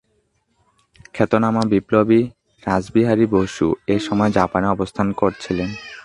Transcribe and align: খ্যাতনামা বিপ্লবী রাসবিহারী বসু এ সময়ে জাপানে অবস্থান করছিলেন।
খ্যাতনামা 1.13 1.63
বিপ্লবী 1.71 2.21
রাসবিহারী 2.63 3.25
বসু 3.35 3.67
এ 3.87 3.97
সময়ে 3.99 4.35
জাপানে 4.37 4.67
অবস্থান 4.67 5.07
করছিলেন। 5.11 5.69